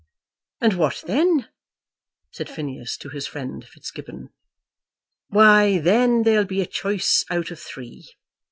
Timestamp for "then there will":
5.77-6.45